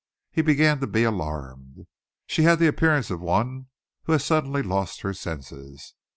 He 0.31 0.41
began 0.41 0.79
to 0.79 0.87
be 0.87 1.03
alarmed. 1.03 1.85
She 2.25 2.41
had 2.41 2.57
the 2.57 2.65
appearance 2.65 3.11
of 3.11 3.21
one 3.21 3.67
who 4.05 4.13
has 4.13 4.25
suddenly 4.25 4.63
lost 4.63 5.01
her 5.01 5.13
senses. 5.13 5.93